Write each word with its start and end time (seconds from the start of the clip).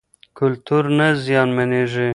کلتور 0.37 0.83
نه 0.97 1.07
زیانمنېږي. 1.23 2.07